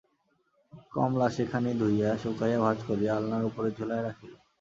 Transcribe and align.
কমলা 0.91 1.27
সেখানি 1.29 1.71
ধুইয়া, 1.79 2.09
শুকাইয়া 2.17 2.59
ভাঁজ 2.59 2.77
করিয়া 2.87 3.11
আলনার 3.17 3.43
উপরে 3.45 3.69
ঝুলাইয়া 3.71 4.03
রাখিল। 4.03 4.31